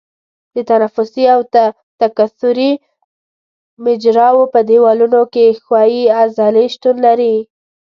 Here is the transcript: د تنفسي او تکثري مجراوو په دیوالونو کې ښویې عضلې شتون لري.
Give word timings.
د 0.55 0.57
تنفسي 0.69 1.23
او 1.35 1.41
تکثري 1.99 2.71
مجراوو 3.85 4.51
په 4.53 4.59
دیوالونو 4.69 5.21
کې 5.33 5.45
ښویې 5.63 6.03
عضلې 6.19 6.65
شتون 6.73 6.95
لري. 7.05 7.35